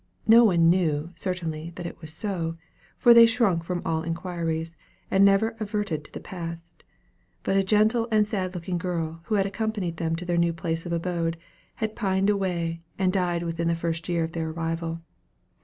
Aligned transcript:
No 0.25 0.43
one 0.45 0.67
knew, 0.67 1.11
certainly, 1.15 1.73
that 1.75 1.85
it 1.85 2.01
was 2.01 2.11
so 2.11 2.57
for 2.97 3.13
they 3.13 3.27
shrunk 3.27 3.63
from 3.63 3.83
all 3.85 4.01
inquiries, 4.01 4.75
and 5.11 5.23
never 5.23 5.55
adverted 5.59 6.03
to 6.05 6.11
the 6.11 6.19
past; 6.19 6.83
but 7.43 7.55
a 7.55 7.63
gentle 7.63 8.07
and 8.09 8.27
sad 8.27 8.55
looking 8.55 8.79
girl, 8.79 9.19
who 9.25 9.35
had 9.35 9.45
accompanied 9.45 9.97
them 9.97 10.15
to 10.15 10.25
their 10.25 10.37
new 10.39 10.53
place 10.53 10.87
of 10.87 10.91
abode, 10.91 11.37
had 11.75 11.95
pined 11.95 12.31
away, 12.31 12.81
and 12.97 13.13
died 13.13 13.43
within 13.43 13.67
the 13.67 13.75
first 13.75 14.09
year 14.09 14.23
of 14.23 14.31
their 14.31 14.49
arrival. 14.49 15.01